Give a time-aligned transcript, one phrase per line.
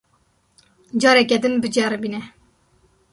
[1.03, 2.21] Careke din biceribîne.